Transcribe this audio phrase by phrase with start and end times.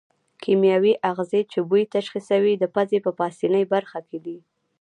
[0.43, 4.37] کیمیاوي آخذې چې بوی تشخیصوي د پزې په پاسنۍ برخه کې دي.